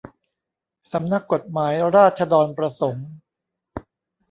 [0.93, 3.07] สำนักกฎหมายราษฏรประสงค์